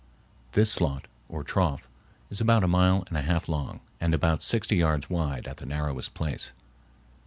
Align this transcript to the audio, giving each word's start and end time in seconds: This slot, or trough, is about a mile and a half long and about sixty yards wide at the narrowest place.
This 0.53 0.71
slot, 0.71 1.05
or 1.29 1.43
trough, 1.43 1.87
is 2.31 2.41
about 2.41 2.63
a 2.63 2.67
mile 2.67 3.03
and 3.07 3.15
a 3.19 3.21
half 3.21 3.47
long 3.47 3.81
and 3.99 4.15
about 4.15 4.41
sixty 4.41 4.77
yards 4.77 5.11
wide 5.11 5.47
at 5.47 5.57
the 5.57 5.65
narrowest 5.67 6.15
place. 6.15 6.53